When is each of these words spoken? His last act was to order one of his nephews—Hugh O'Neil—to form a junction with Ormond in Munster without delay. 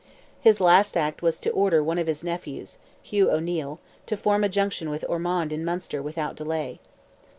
His 0.39 0.59
last 0.59 0.97
act 0.97 1.21
was 1.21 1.37
to 1.37 1.51
order 1.51 1.83
one 1.83 1.99
of 1.99 2.07
his 2.07 2.23
nephews—Hugh 2.23 3.29
O'Neil—to 3.29 4.17
form 4.17 4.43
a 4.43 4.49
junction 4.49 4.89
with 4.89 5.05
Ormond 5.07 5.53
in 5.53 5.63
Munster 5.63 6.01
without 6.01 6.35
delay. 6.35 6.79